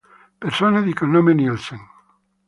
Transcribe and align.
Persone 0.39 0.81
di 0.81 0.95
cognome 0.95 1.35
Nielsen 1.35 1.79